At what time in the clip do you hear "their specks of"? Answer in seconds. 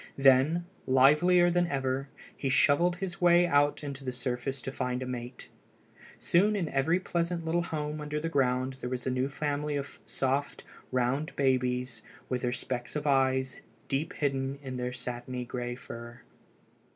12.41-13.05